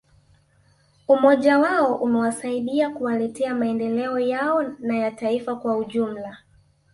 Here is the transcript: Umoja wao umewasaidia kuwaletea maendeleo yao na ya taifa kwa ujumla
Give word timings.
Umoja 1.07 1.59
wao 1.59 1.95
umewasaidia 1.95 2.89
kuwaletea 2.89 3.55
maendeleo 3.55 4.19
yao 4.19 4.63
na 4.63 4.97
ya 4.97 5.11
taifa 5.11 5.55
kwa 5.55 5.77
ujumla 5.77 6.37